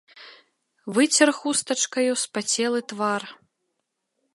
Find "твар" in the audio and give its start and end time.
2.95-3.21